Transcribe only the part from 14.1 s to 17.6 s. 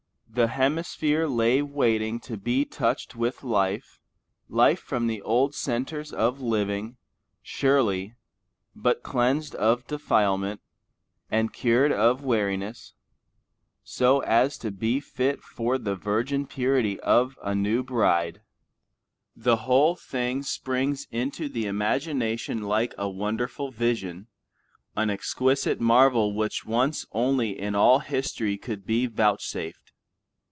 as to be fit for the virgin purity of a